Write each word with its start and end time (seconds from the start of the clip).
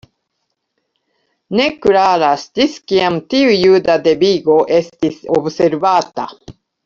Ne 1.59 1.67
klaras 1.83 2.45
ĝis 2.59 2.79
kiam 2.91 3.19
tiu 3.35 3.53
juda 3.65 3.99
devigo 4.09 4.57
estis 4.79 5.21
observata. 5.41 6.29